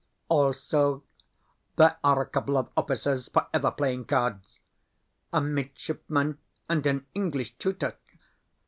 [0.29, 1.03] Also,
[1.75, 4.59] there are a couple of officers (for ever playing cards),
[5.31, 7.95] a midshipman, and an English tutor.